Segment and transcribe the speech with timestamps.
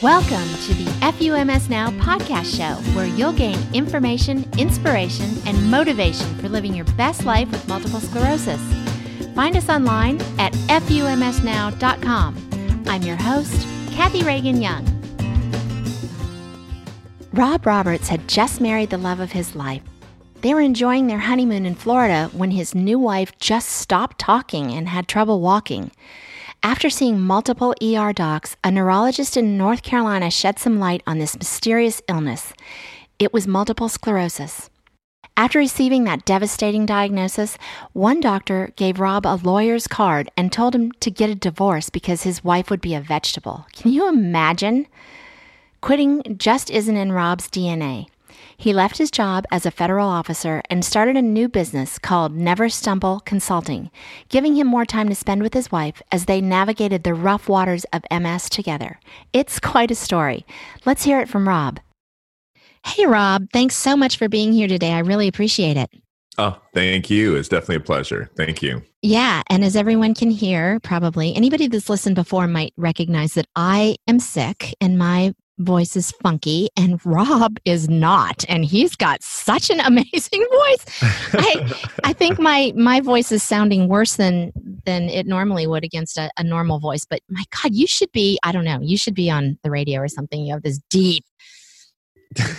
[0.00, 6.48] Welcome to the FUMS Now podcast show, where you'll gain information, inspiration, and motivation for
[6.48, 8.60] living your best life with multiple sclerosis.
[9.34, 12.36] Find us online at FUMSNow.com.
[12.86, 14.86] I'm your host, Kathy Reagan Young.
[17.32, 19.82] Rob Roberts had just married the love of his life.
[20.42, 24.88] They were enjoying their honeymoon in Florida when his new wife just stopped talking and
[24.88, 25.90] had trouble walking.
[26.62, 31.36] After seeing multiple ER docs, a neurologist in North Carolina shed some light on this
[31.36, 32.52] mysterious illness.
[33.18, 34.68] It was multiple sclerosis.
[35.36, 37.58] After receiving that devastating diagnosis,
[37.92, 42.24] one doctor gave Rob a lawyer's card and told him to get a divorce because
[42.24, 43.66] his wife would be a vegetable.
[43.72, 44.88] Can you imagine?
[45.80, 48.08] Quitting just isn't in Rob's DNA.
[48.60, 52.68] He left his job as a federal officer and started a new business called Never
[52.68, 53.88] Stumble Consulting,
[54.30, 57.86] giving him more time to spend with his wife as they navigated the rough waters
[57.92, 58.98] of MS together.
[59.32, 60.44] It's quite a story.
[60.84, 61.78] Let's hear it from Rob.
[62.84, 64.90] Hey, Rob, thanks so much for being here today.
[64.90, 65.90] I really appreciate it.
[66.36, 67.36] Oh, thank you.
[67.36, 68.28] It's definitely a pleasure.
[68.36, 68.82] Thank you.
[69.02, 69.42] Yeah.
[69.50, 74.18] And as everyone can hear, probably anybody that's listened before might recognize that I am
[74.18, 79.80] sick and my voice is funky and Rob is not and he's got such an
[79.84, 80.84] amazing voice.
[81.32, 84.52] I I think my my voice is sounding worse than
[84.84, 88.38] than it normally would against a, a normal voice but my god you should be
[88.42, 91.24] I don't know you should be on the radio or something you have this deep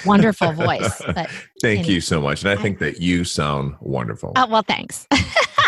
[0.06, 1.02] wonderful voice.
[1.14, 1.30] But,
[1.62, 2.44] Thank anyway, you so much.
[2.44, 4.34] And I think that you sound wonderful.
[4.36, 5.08] Oh, well, thanks.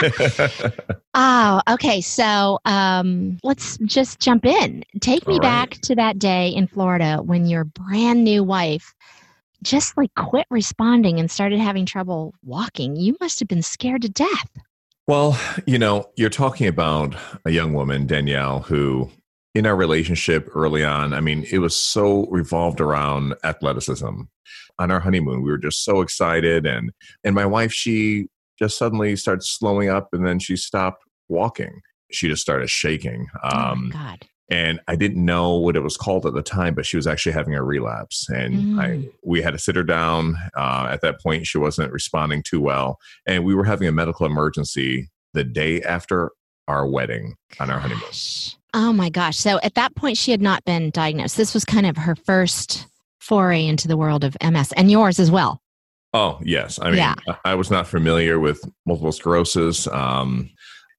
[1.14, 2.02] oh, okay.
[2.02, 4.84] So um, let's just jump in.
[5.00, 8.94] Take me back to that day in Florida when your brand new wife
[9.64, 12.96] just like quit responding and started having trouble walking.
[12.96, 14.50] You must have been scared to death.
[15.08, 19.10] Well, you know, you're talking about a young woman, Danielle, who
[19.54, 24.22] in our relationship early on, I mean, it was so revolved around athleticism.
[24.80, 26.92] On our honeymoon, we were just so excited, and
[27.24, 31.82] and my wife, she just suddenly started slowing up, and then she stopped walking.
[32.12, 33.28] She just started shaking.
[33.44, 34.28] Um, oh God.
[34.50, 37.32] And I didn't know what it was called at the time, but she was actually
[37.32, 38.82] having a relapse, and mm.
[38.82, 40.36] I we had to sit her down.
[40.56, 44.26] Uh, at that point, she wasn't responding too well, and we were having a medical
[44.26, 46.32] emergency the day after
[46.68, 48.12] our wedding on our honeymoon.
[48.74, 49.38] Oh my gosh.
[49.38, 51.38] So at that point, she had not been diagnosed.
[51.38, 52.88] This was kind of her first
[53.20, 55.62] foray into the world of MS and yours as well.
[56.14, 56.80] Oh, yes.
[56.82, 57.16] I mean, yeah.
[57.46, 59.88] I was not familiar with multiple sclerosis.
[59.88, 60.50] Um,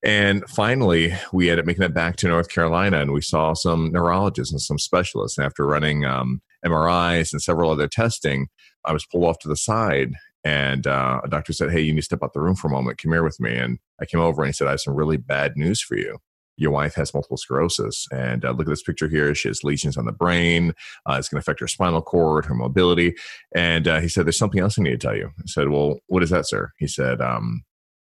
[0.04, 3.92] and finally, we ended up making it back to North Carolina and we saw some
[3.92, 5.38] neurologists and some specialists.
[5.38, 8.48] And after running um, MRIs and several other testing,
[8.84, 10.12] I was pulled off to the side
[10.44, 12.72] and uh, a doctor said, Hey, you need to step out the room for a
[12.72, 12.98] moment.
[12.98, 13.56] Come here with me.
[13.56, 16.18] And I came over and he said, I have some really bad news for you
[16.56, 18.06] your wife has multiple sclerosis.
[18.12, 19.34] And uh, look at this picture here.
[19.34, 20.72] She has lesions on the brain.
[21.06, 23.14] Uh, it's going to affect her spinal cord, her mobility.
[23.54, 25.30] And uh, he said, There's something else I need to tell you.
[25.38, 26.72] I said, Well, what is that, sir?
[26.78, 27.62] He said, um,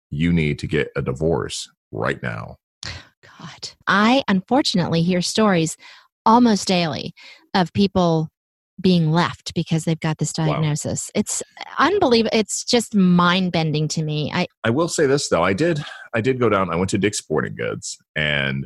[0.09, 2.57] You need to get a divorce right now.
[2.83, 3.69] God.
[3.87, 5.77] I unfortunately hear stories
[6.25, 7.13] almost daily
[7.53, 8.29] of people
[8.79, 11.09] being left because they've got this diagnosis.
[11.13, 11.19] Wow.
[11.19, 11.43] It's
[11.77, 12.37] unbelievable.
[12.37, 14.31] It's just mind bending to me.
[14.33, 15.43] I I will say this though.
[15.43, 16.71] I did I did go down.
[16.71, 18.65] I went to Dick's Sporting Goods and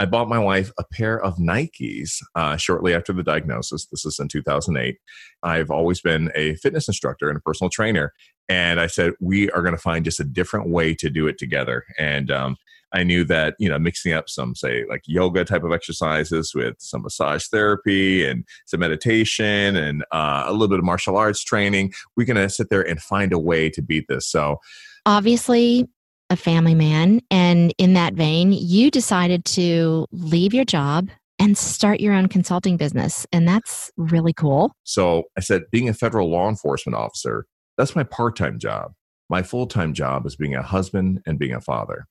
[0.00, 3.86] I bought my wife a pair of Nikes uh, shortly after the diagnosis.
[3.86, 4.96] This is in 2008.
[5.44, 8.12] I've always been a fitness instructor and a personal trainer.
[8.48, 11.38] And I said, we are going to find just a different way to do it
[11.38, 11.84] together.
[11.96, 12.56] And um,
[12.94, 16.76] I knew that, you know, mixing up some, say, like yoga type of exercises with
[16.78, 21.92] some massage therapy and some meditation and uh, a little bit of martial arts training,
[22.16, 24.28] we're going to sit there and find a way to beat this.
[24.28, 24.60] So,
[25.04, 25.88] obviously,
[26.30, 27.20] a family man.
[27.30, 32.76] And in that vein, you decided to leave your job and start your own consulting
[32.76, 33.26] business.
[33.32, 34.72] And that's really cool.
[34.84, 38.92] So I said, being a federal law enforcement officer, that's my part time job.
[39.28, 42.06] My full time job is being a husband and being a father.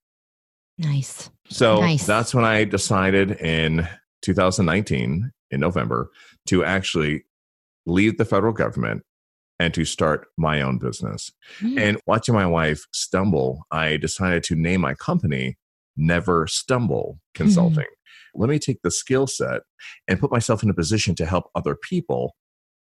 [0.77, 1.29] Nice.
[1.49, 2.05] So nice.
[2.05, 3.87] that's when I decided in
[4.21, 6.09] 2019, in November,
[6.47, 7.25] to actually
[7.85, 9.03] leave the federal government
[9.59, 11.31] and to start my own business.
[11.59, 11.79] Mm.
[11.79, 15.57] And watching my wife stumble, I decided to name my company
[15.95, 17.83] Never Stumble Consulting.
[17.83, 18.35] Mm.
[18.35, 19.61] Let me take the skill set
[20.07, 22.35] and put myself in a position to help other people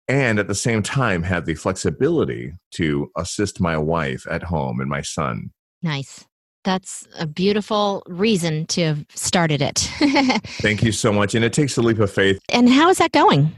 [0.07, 4.89] and at the same time have the flexibility to assist my wife at home and
[4.89, 5.51] my son.
[5.81, 6.25] Nice.
[6.63, 9.79] That's a beautiful reason to have started it.
[10.61, 11.35] Thank you so much.
[11.35, 12.39] And it takes a leap of faith.
[12.49, 13.55] And how is that going?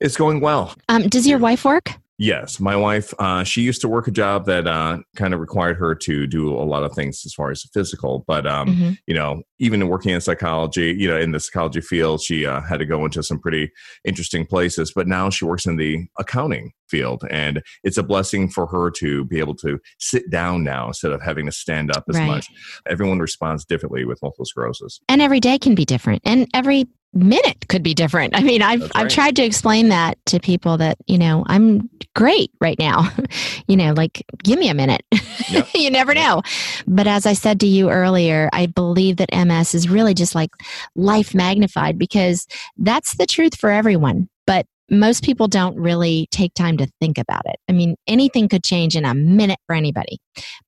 [0.00, 0.74] It's going well.
[0.88, 1.92] Um, does your wife work?
[2.20, 3.14] Yes, my wife.
[3.20, 6.52] Uh, she used to work a job that uh, kind of required her to do
[6.52, 8.24] a lot of things as far as physical.
[8.26, 8.90] But um, mm-hmm.
[9.06, 12.80] you know, even working in psychology, you know, in the psychology field, she uh, had
[12.80, 13.70] to go into some pretty
[14.04, 14.92] interesting places.
[14.92, 19.24] But now she works in the accounting field, and it's a blessing for her to
[19.26, 22.26] be able to sit down now instead of having to stand up as right.
[22.26, 22.48] much.
[22.88, 27.68] Everyone responds differently with multiple sclerosis, and every day can be different, and every minute
[27.68, 28.36] could be different.
[28.36, 28.90] I mean, I've right.
[28.94, 33.10] I've tried to explain that to people that, you know, I'm great right now.
[33.68, 35.02] you know, like give me a minute.
[35.50, 35.68] Yep.
[35.74, 36.22] you never yep.
[36.22, 36.42] know.
[36.86, 40.50] But as I said to you earlier, I believe that MS is really just like
[40.94, 42.46] life magnified because
[42.76, 44.28] that's the truth for everyone.
[44.46, 47.56] But most people don't really take time to think about it.
[47.68, 50.18] I mean, anything could change in a minute for anybody,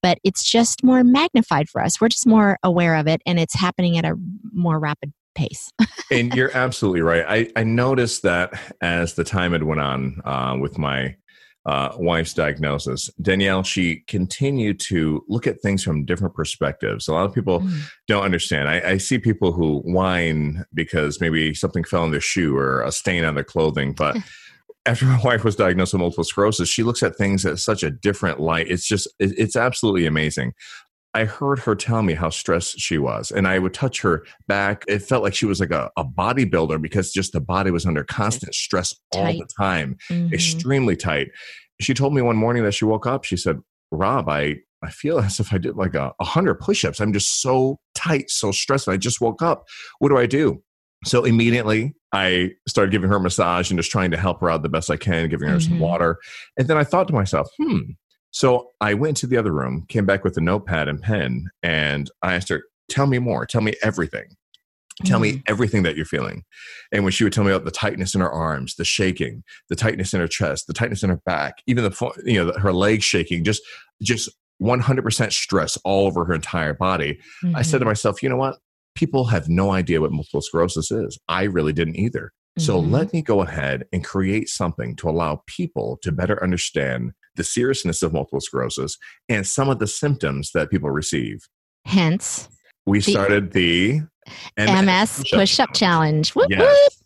[0.03, 2.01] but it's just more magnified for us.
[2.01, 4.17] We're just more aware of it and it's happening at a
[4.53, 5.71] more rapid pace.
[6.11, 7.25] and you're absolutely right.
[7.27, 11.17] I, I noticed that as the time had went on uh, with my
[11.67, 17.07] uh, wife's diagnosis, Danielle, she continued to look at things from different perspectives.
[17.07, 17.83] A lot of people mm.
[18.09, 18.69] don't understand.
[18.69, 22.91] I, I, see people who whine because maybe something fell in their shoe or a
[22.91, 24.17] stain on their clothing, but
[24.87, 27.91] after my wife was diagnosed with multiple sclerosis, she looks at things at such a
[27.91, 28.69] different light.
[28.69, 30.55] It's just, it's absolutely amazing.
[31.13, 34.85] I heard her tell me how stressed she was, and I would touch her back.
[34.87, 38.05] It felt like she was like a, a bodybuilder because just the body was under
[38.05, 39.21] constant stress tight.
[39.21, 40.33] all the time, mm-hmm.
[40.33, 41.29] extremely tight.
[41.81, 43.59] She told me one morning that she woke up, she said,
[43.91, 47.01] Rob, I, I feel as if I did like a, a hundred push ups.
[47.01, 48.89] I'm just so tight, so stressed.
[48.89, 49.65] I just woke up.
[49.99, 50.63] What do I do?
[51.05, 54.63] So immediately I started giving her a massage and just trying to help her out
[54.63, 55.71] the best I can, giving her mm-hmm.
[55.71, 56.19] some water.
[56.59, 57.81] And then I thought to myself, hmm,
[58.31, 62.11] so I went to the other room, came back with a notepad and pen, and
[62.23, 63.47] I asked her, Tell me more.
[63.47, 64.37] Tell me everything.
[65.05, 65.37] Tell mm-hmm.
[65.37, 66.43] me everything that you're feeling.
[66.93, 69.77] And when she would tell me about the tightness in her arms, the shaking, the
[69.77, 73.05] tightness in her chest, the tightness in her back, even the you know her legs
[73.05, 73.63] shaking, just
[74.03, 74.29] just
[74.63, 77.19] 100% stress all over her entire body.
[77.45, 77.57] Mm-hmm.
[77.57, 77.89] I said to mm-hmm.
[77.89, 78.59] myself, you know what?
[78.95, 81.19] People have no idea what multiple sclerosis is.
[81.29, 82.33] I really didn't either.
[82.59, 82.93] So mm-hmm.
[82.93, 88.03] let me go ahead and create something to allow people to better understand the seriousness
[88.03, 88.97] of multiple sclerosis
[89.29, 91.49] and some of the symptoms that people receive.
[91.85, 92.49] Hence,
[92.87, 94.01] we started the
[94.57, 96.35] MS, MS push up challenge.
[96.35, 97.01] Whoop, yes.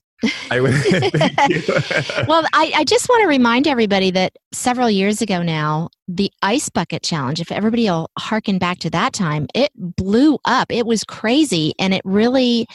[0.51, 0.73] I would,
[2.29, 6.69] well, I, I just want to remind everybody that several years ago now, the ice
[6.69, 10.71] bucket challenge, if everybody will harken back to that time, it blew up.
[10.71, 12.67] It was crazy and it really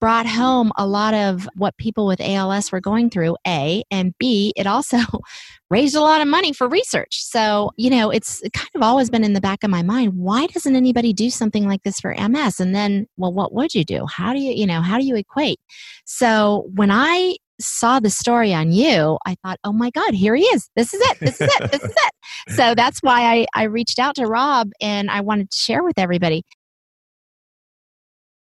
[0.00, 4.52] brought home a lot of what people with ALS were going through, A, and B,
[4.56, 4.98] it also
[5.70, 7.22] raised a lot of money for research.
[7.22, 10.46] So, you know, it's kind of always been in the back of my mind why
[10.46, 12.60] doesn't anybody do something like this for MS?
[12.60, 14.06] And then, well, what would you do?
[14.06, 15.60] How do you, you know, how do you equate?
[16.04, 20.44] So, when I saw the story on you, I thought, oh my God, here he
[20.44, 20.70] is.
[20.76, 21.18] This is it.
[21.20, 21.70] This is it.
[21.70, 22.12] This is it.
[22.54, 25.98] So that's why I, I reached out to Rob and I wanted to share with
[25.98, 26.44] everybody.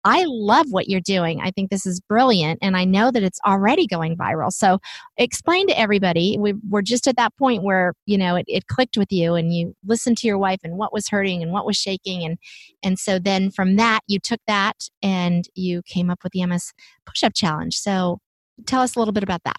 [0.05, 1.41] I love what you're doing.
[1.41, 2.59] I think this is brilliant.
[2.61, 4.51] And I know that it's already going viral.
[4.51, 4.79] So
[5.17, 6.37] explain to everybody.
[6.39, 9.53] We, are just at that point where, you know, it, it clicked with you and
[9.53, 12.23] you listened to your wife and what was hurting and what was shaking.
[12.23, 12.37] And,
[12.81, 16.71] and so then from that, you took that and you came up with the MS
[17.05, 17.75] push up challenge.
[17.75, 18.19] So
[18.65, 19.57] tell us a little bit about that.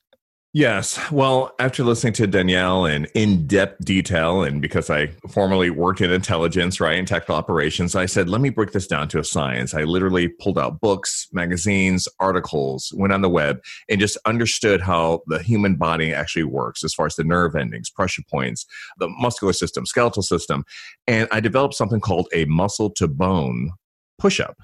[0.52, 0.99] Yes.
[1.12, 6.11] Well, after listening to Danielle in in depth detail, and because I formerly worked in
[6.11, 9.75] intelligence, right, and technical operations, I said, let me break this down to a science.
[9.75, 15.20] I literally pulled out books, magazines, articles, went on the web, and just understood how
[15.29, 18.67] the human body actually works as far as the nerve endings, pressure points,
[18.98, 20.65] the muscular system, skeletal system.
[21.06, 23.70] And I developed something called a muscle to bone
[24.19, 24.56] push up.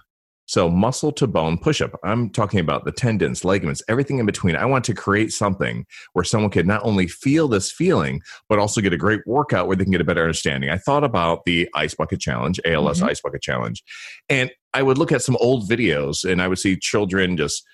[0.46, 1.98] So, muscle to bone push up.
[2.04, 4.56] I'm talking about the tendons, ligaments, everything in between.
[4.56, 8.80] I want to create something where someone could not only feel this feeling, but also
[8.80, 10.70] get a great workout where they can get a better understanding.
[10.70, 13.08] I thought about the Ice Bucket Challenge, ALS mm-hmm.
[13.08, 13.82] Ice Bucket Challenge,
[14.28, 17.64] and I would look at some old videos and I would see children just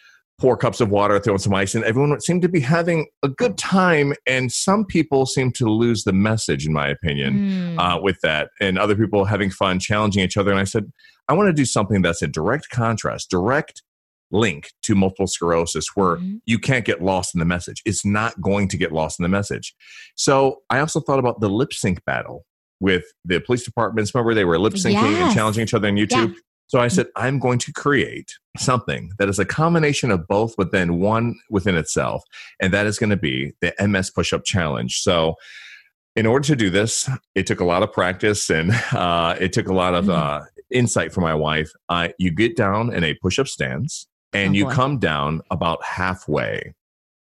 [0.43, 3.29] pour cups of water, throw in some ice, and everyone seemed to be having a
[3.29, 4.13] good time.
[4.27, 7.79] And some people seem to lose the message, in my opinion, mm.
[7.79, 8.51] uh, with that.
[8.61, 10.51] And other people having fun, challenging each other.
[10.51, 10.93] And I said,
[11.29, 13.83] I want to do something that's a direct contrast, direct
[14.33, 16.37] link to multiple sclerosis where mm-hmm.
[16.47, 17.83] you can't get lost in the message.
[17.85, 19.75] It's not going to get lost in the message.
[20.17, 22.45] So I also thought about the lip sync battle
[22.81, 24.15] with the police departments.
[24.15, 25.23] Remember, they were lip syncing yes.
[25.23, 26.29] and challenging each other on YouTube.
[26.29, 26.41] Yeah.
[26.67, 30.73] So I said, I'm going to create something that is a combination of both, but
[30.73, 32.25] then one within itself.
[32.61, 35.03] And that is going to be the MS push up challenge.
[35.03, 35.35] So
[36.17, 39.69] in order to do this, it took a lot of practice and uh, it took
[39.69, 40.13] a lot of mm-hmm.
[40.13, 41.71] uh, insight from my wife.
[41.89, 45.83] Uh, you get down in a push up stance and oh, you come down about
[45.85, 46.75] halfway.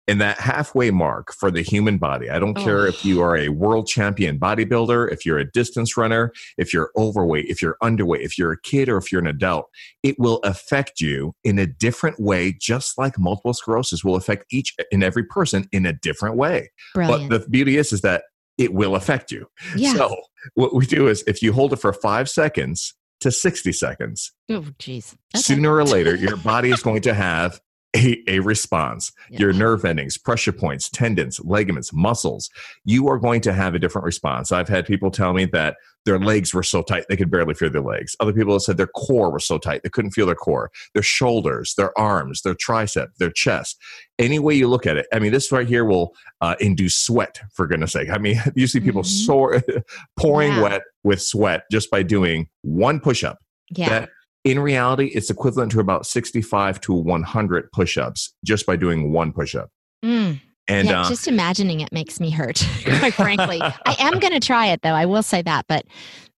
[0.08, 2.64] And that halfway mark for the human body, I don't oh.
[2.64, 6.90] care if you are a world champion bodybuilder, if you're a distance runner, if you're
[6.96, 9.68] overweight, if you're underweight, if you're a kid, or if you're an adult,
[10.02, 14.74] it will affect you in a different way, just like multiple sclerosis will affect each
[14.90, 16.72] and every person in a different way.
[16.92, 17.30] Brilliant.
[17.30, 18.24] But the beauty is, is that
[18.58, 19.46] it will affect you.
[19.76, 19.94] Yeah.
[19.94, 20.16] So
[20.54, 24.66] what we do is if you hold it for five seconds to 60 seconds, oh,
[24.78, 25.16] geez.
[25.34, 25.42] Okay.
[25.42, 27.60] Sooner or later, your body is going to have
[27.96, 29.12] a, a response.
[29.30, 29.40] Yeah.
[29.40, 32.50] Your nerve endings, pressure points, tendons, ligaments, muscles,
[32.84, 34.52] you are going to have a different response.
[34.52, 37.70] I've had people tell me that their legs were so tight they could barely feel
[37.70, 38.16] their legs.
[38.20, 41.02] Other people have said their core was so tight they couldn't feel their core, their
[41.02, 43.76] shoulders, their arms, their tricep, their chest.
[44.18, 47.40] Any way you look at it, I mean, this right here will uh, induce sweat,
[47.52, 48.08] for goodness sake.
[48.10, 49.26] I mean, you see people mm-hmm.
[49.26, 49.62] sore,
[50.18, 50.62] pouring yeah.
[50.62, 53.38] wet with sweat just by doing one push up.
[53.70, 53.88] Yeah.
[53.88, 54.10] That
[54.44, 59.32] in reality, it's equivalent to about 65 to 100 push ups just by doing one
[59.32, 59.70] push up.
[60.04, 60.40] Mm.
[60.68, 63.60] And yeah, uh, just imagining it makes me hurt, quite frankly.
[63.60, 64.94] I am going to try it though.
[64.94, 65.84] I will say that, but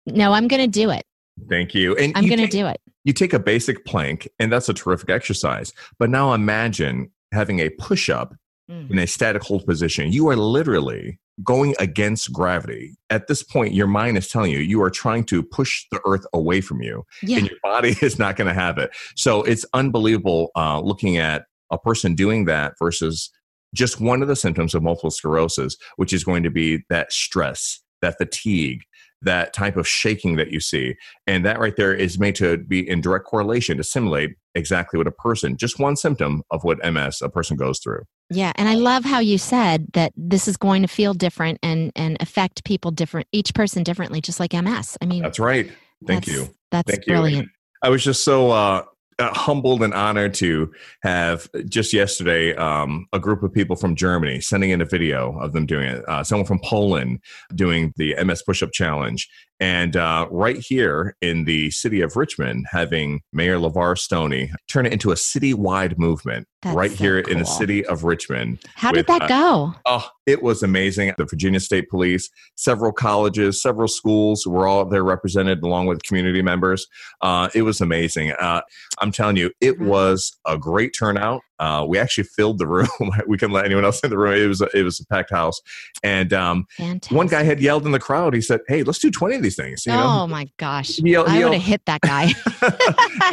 [0.07, 1.03] no, I'm going to do it.
[1.49, 1.97] Thank you.
[1.97, 2.81] And I'm going to do it.
[3.05, 5.73] You take a basic plank, and that's a terrific exercise.
[5.99, 8.35] But now imagine having a push up
[8.71, 8.91] mm.
[8.91, 10.13] in a static hold position.
[10.13, 12.97] You are literally going against gravity.
[13.09, 16.27] At this point, your mind is telling you you are trying to push the earth
[16.33, 17.39] away from you, yeah.
[17.39, 18.91] and your body is not going to have it.
[19.17, 23.31] So it's unbelievable uh, looking at a person doing that versus
[23.75, 27.81] just one of the symptoms of multiple sclerosis, which is going to be that stress,
[28.03, 28.83] that fatigue,
[29.23, 30.97] that type of shaking that you see.
[31.27, 35.07] And that right there is made to be in direct correlation to simulate exactly what
[35.07, 38.03] a person, just one symptom of what MS a person goes through.
[38.31, 41.91] Yeah, and I love how you said that this is going to feel different and
[41.97, 44.97] and affect people different, each person differently, just like MS.
[45.03, 45.71] I mean, that's right.
[46.07, 46.55] Thank that's, you.
[46.71, 47.47] That's Thank brilliant.
[47.47, 47.51] You.
[47.83, 48.85] I was just so uh,
[49.19, 50.73] uh, humbled and honored to
[51.03, 55.53] have just yesterday um, a group of people from Germany sending in a video of
[55.53, 56.09] them doing it.
[56.09, 57.21] Uh, someone from Poland
[57.55, 59.29] doing the MS Push Up Challenge,
[59.61, 64.93] and uh, right here in the city of Richmond, having Mayor LeVar Stoney turn it
[64.93, 67.33] into a citywide movement That's right so here cool.
[67.33, 68.61] in the city of Richmond.
[68.75, 69.75] How with, did that uh, go?
[69.85, 71.13] oh, it was amazing.
[71.19, 76.41] The Virginia State Police, several colleges, several schools were all there represented along with community
[76.41, 76.87] members.
[77.21, 78.33] Uh, it was amazing.
[78.33, 78.63] Uh,
[78.99, 81.43] I'm telling you, it was a great turnout.
[81.61, 82.89] Uh, we actually filled the room.
[83.27, 84.35] we couldn't let anyone else in the room.
[84.35, 85.61] It was a, it was a packed house,
[86.03, 86.67] and um,
[87.11, 88.35] one guy had yelled in the crowd.
[88.35, 90.03] He said, "Hey, let's do twenty of these things." You know?
[90.03, 90.97] Oh my gosh!
[90.97, 92.33] He yelled, I would have hit that guy.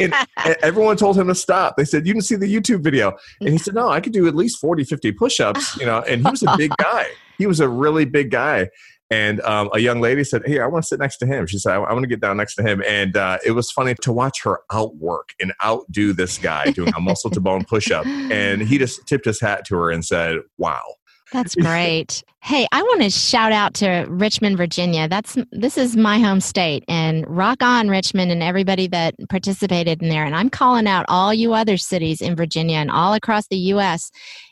[0.00, 0.14] and
[0.62, 1.76] everyone told him to stop.
[1.78, 4.28] They said, "You didn't see the YouTube video," and he said, "No, I could do
[4.28, 7.06] at least 40, 50 push-ups." You know, and he was a big guy.
[7.38, 8.68] He was a really big guy,
[9.10, 11.58] and um, a young lady said, "Hey, I want to sit next to him." She
[11.58, 14.12] said, "I, want to get down next to him." And uh, it was funny to
[14.12, 18.06] watch her outwork and outdo this guy doing a muscle to bone push up.
[18.06, 20.82] And he just tipped his hat to her and said, "Wow."
[21.32, 22.22] That's great.
[22.42, 25.08] hey, I want to shout out to Richmond, Virginia.
[25.08, 30.08] That's this is my home state and rock on Richmond and everybody that participated in
[30.08, 30.24] there.
[30.24, 34.10] And I'm calling out all you other cities in Virginia and all across the US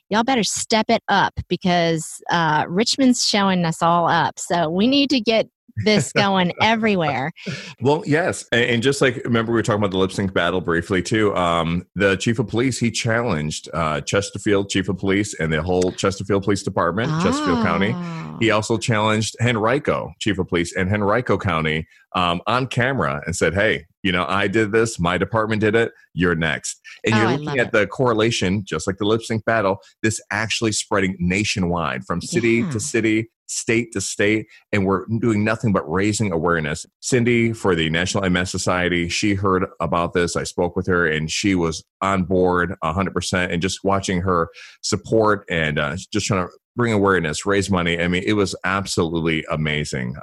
[0.08, 4.38] y'all better step it up because uh, Richmond's showing us all up.
[4.38, 5.48] So we need to get
[5.84, 7.32] this going everywhere.
[7.80, 11.02] Well, yes, and, just like remember we were talking about the lip sync battle briefly
[11.02, 11.34] too.
[11.34, 15.92] Um, the chief of police he challenged uh, Chesterfield chief of police and the whole
[15.92, 17.22] Chesterfield Police Department, oh.
[17.22, 17.92] Chesterfield County.
[17.94, 18.36] Oh.
[18.40, 23.54] He also challenged Henrico chief of police and Henrico County um, on camera and said,
[23.54, 24.98] "Hey, you know, I did this.
[24.98, 25.92] My department did it.
[26.14, 27.72] You're next." And oh, you're looking at it.
[27.72, 29.78] the correlation, just like the lip sync battle.
[30.02, 32.70] This actually spreading nationwide from city yeah.
[32.70, 36.86] to city state to state, and we're doing nothing but raising awareness.
[37.00, 40.36] Cindy for the National MS Society, she heard about this.
[40.36, 43.52] I spoke with her, and she was on board 100%.
[43.52, 44.48] And just watching her
[44.82, 48.00] support and uh, just trying to bring awareness, raise money.
[48.00, 50.16] I mean, it was absolutely amazing.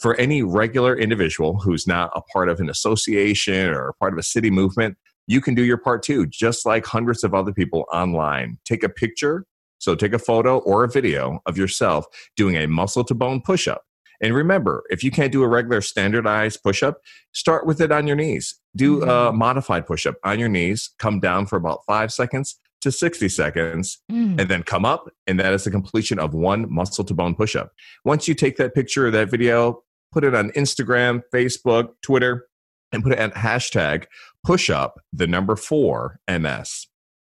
[0.00, 4.22] For any regular individual who's not a part of an association or part of a
[4.22, 8.58] city movement, you can do your part too, just like hundreds of other people online.
[8.64, 9.44] Take a picture
[9.78, 12.06] so take a photo or a video of yourself
[12.36, 13.82] doing a muscle to bone push up.
[14.20, 16.98] And remember, if you can't do a regular standardized push up,
[17.32, 18.58] start with it on your knees.
[18.74, 19.38] Do a mm-hmm.
[19.38, 23.98] modified push up on your knees, come down for about five seconds to 60 seconds,
[24.10, 24.40] mm.
[24.40, 25.08] and then come up.
[25.26, 27.72] And that is the completion of one muscle to bone push up.
[28.04, 29.82] Once you take that picture or that video,
[30.12, 32.46] put it on Instagram, Facebook, Twitter,
[32.92, 34.06] and put it at hashtag
[34.44, 36.86] push up the number four MS.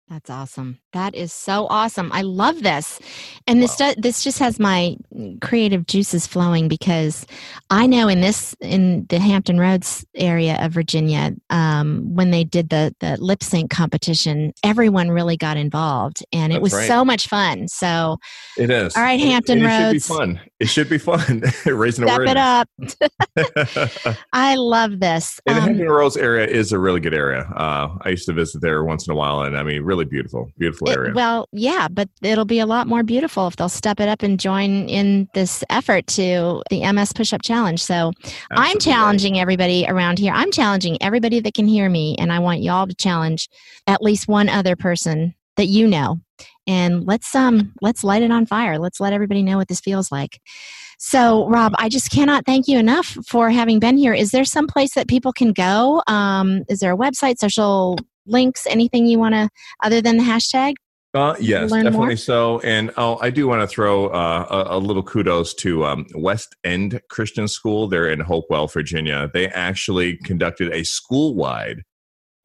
[0.08, 0.78] That's awesome.
[0.92, 2.12] That is so awesome.
[2.12, 3.00] I love this.
[3.46, 3.94] And this wow.
[3.96, 4.96] this just has my
[5.40, 7.26] creative juices flowing because
[7.70, 12.68] I know in this in the Hampton Roads area of Virginia, um, when they did
[12.68, 16.87] the the lip sync competition, everyone really got involved, and it That's was right.
[16.87, 17.66] so much fun.
[17.68, 18.18] So
[18.58, 18.94] it is.
[18.96, 19.94] All right, Hampton it, it Roads.
[19.94, 20.40] It should be fun.
[20.64, 21.42] It should be fun.
[21.66, 22.97] Raising Step awareness.
[22.99, 24.16] it up.
[24.33, 25.38] I love this.
[25.44, 27.42] And um, the Hampton Roads area is a really good area.
[27.54, 30.50] Uh, I used to visit there once in a while, and I mean, really beautiful,
[30.56, 31.11] beautiful area.
[31.11, 34.23] It, well, yeah, but it'll be a lot more beautiful if they'll step it up
[34.23, 37.83] and join in this effort to the MS Push Up Challenge.
[37.83, 38.35] So Absolutely.
[38.50, 40.33] I'm challenging everybody around here.
[40.33, 43.50] I'm challenging everybody that can hear me, and I want y'all to challenge
[43.87, 46.21] at least one other person that you know
[46.67, 50.11] and let's um let's light it on fire let's let everybody know what this feels
[50.11, 50.41] like
[50.99, 54.67] so rob i just cannot thank you enough for having been here is there some
[54.67, 59.35] place that people can go um is there a website social links anything you want
[59.35, 59.49] to
[59.83, 60.75] other than the hashtag
[61.14, 62.17] uh, yes, definitely more?
[62.17, 62.59] so.
[62.61, 66.57] And oh, I do want to throw uh, a, a, little kudos to um, West
[66.64, 67.87] End Christian School.
[67.87, 69.31] They're in Hopewell, Virginia.
[69.33, 71.85] They actually conducted a school wide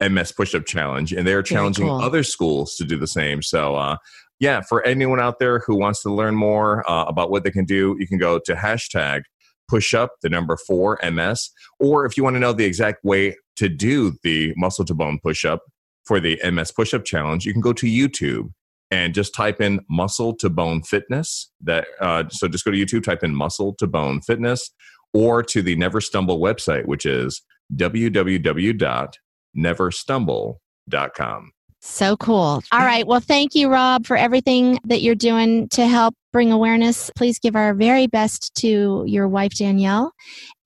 [0.00, 2.00] MS Push Up Challenge, and they're challenging cool.
[2.00, 3.42] other schools to do the same.
[3.42, 3.96] So, uh,
[4.38, 7.64] yeah, for anyone out there who wants to learn more uh, about what they can
[7.64, 9.22] do, you can go to hashtag
[9.68, 11.50] push up the number four MS.
[11.78, 15.20] Or if you want to know the exact way to do the muscle to bone
[15.22, 15.60] push up
[16.04, 18.50] for the MS push up challenge, you can go to YouTube
[18.90, 23.04] and just type in muscle to bone fitness that uh, so just go to youtube
[23.04, 24.70] type in muscle to bone fitness
[25.12, 27.42] or to the never stumble website which is
[29.56, 31.52] www.neverstumble.com
[31.82, 32.62] so cool.
[32.72, 33.06] All right.
[33.06, 37.10] Well, thank you, Rob, for everything that you're doing to help bring awareness.
[37.16, 40.12] Please give our very best to your wife, Danielle.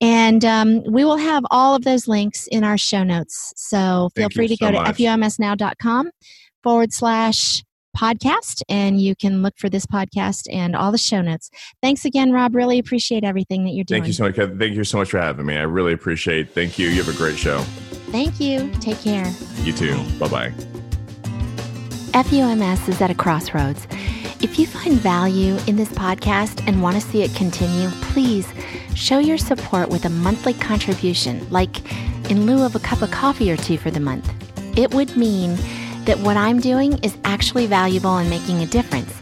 [0.01, 3.53] And um, we will have all of those links in our show notes.
[3.55, 4.97] So feel thank free to so go much.
[4.97, 6.11] to fumsnow.com
[6.63, 7.63] forward slash
[7.97, 11.49] podcast and you can look for this podcast and all the show notes.
[11.81, 12.53] Thanks again, Rob.
[12.53, 14.01] Really appreciate everything that you're doing.
[14.01, 14.35] Thank you so much.
[14.35, 15.55] Thank you so much for having me.
[15.55, 16.53] I really appreciate.
[16.53, 16.89] Thank you.
[16.89, 17.63] You have a great show.
[18.11, 18.71] Thank you.
[18.79, 19.31] Take care.
[19.61, 19.97] You too.
[20.19, 20.53] Bye bye.
[22.13, 23.87] FUMS is at a crossroads.
[24.41, 28.47] If you find value in this podcast and want to see it continue, please
[28.93, 31.91] show your support with a monthly contribution, like
[32.29, 34.31] in lieu of a cup of coffee or two for the month.
[34.77, 35.57] It would mean
[36.05, 39.13] that what I'm doing is actually valuable and making a difference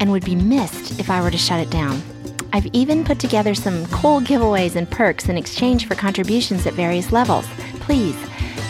[0.00, 2.00] and would be missed if I were to shut it down.
[2.52, 7.12] I've even put together some cool giveaways and perks in exchange for contributions at various
[7.12, 7.46] levels.
[7.88, 8.18] Please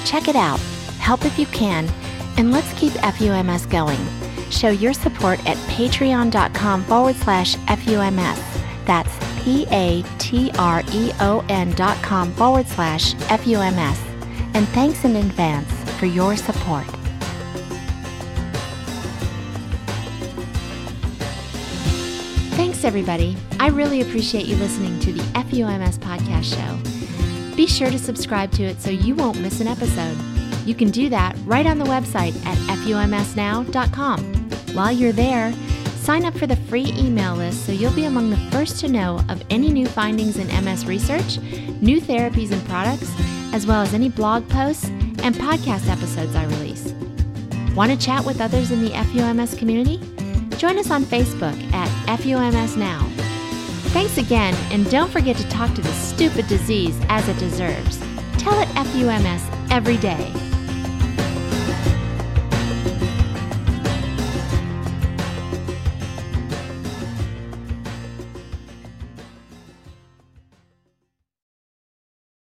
[0.05, 0.61] check it out,
[1.01, 1.89] help if you can,
[2.37, 3.99] and let's keep FUMS going.
[4.49, 8.39] Show your support at patreon.com forward slash FUMS.
[8.87, 13.99] That's P A T R E O N dot com forward slash FUMS.
[14.55, 16.87] And thanks in advance for your support.
[22.55, 23.37] Thanks, everybody.
[23.59, 26.88] I really appreciate you listening to the FUMS podcast show.
[27.59, 30.16] Be sure to subscribe to it so you won't miss an episode.
[30.64, 34.21] You can do that right on the website at fumsnow.com.
[34.77, 35.53] While you're there,
[35.97, 39.21] sign up for the free email list so you'll be among the first to know
[39.29, 41.38] of any new findings in MS research,
[41.81, 43.12] new therapies and products,
[43.53, 46.92] as well as any blog posts and podcast episodes I release.
[47.75, 49.99] Want to chat with others in the FUMS community?
[50.59, 51.88] Join us on Facebook at
[52.21, 53.05] FUMS Now.
[53.92, 57.98] Thanks again, and don't forget to talk to the stupid disease as it deserves.
[58.37, 60.48] Tell it FUMS every day.